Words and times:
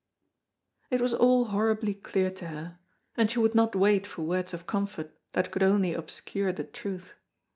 It 0.89 0.99
was 0.99 1.13
all 1.13 1.45
horribly 1.45 1.93
clear 1.93 2.31
to 2.31 2.47
her, 2.47 2.79
and 3.15 3.29
she 3.29 3.37
would 3.37 3.53
not 3.53 3.75
wait 3.75 4.07
for 4.07 4.23
words 4.23 4.51
of 4.51 4.65
comfort 4.65 5.15
that 5.33 5.51
could 5.51 5.61
only 5.61 5.93
obscure 5.93 6.51
the 6.51 6.63
truth. 6.63 7.13